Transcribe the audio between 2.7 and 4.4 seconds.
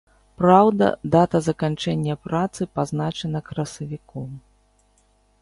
пазначана красавіком.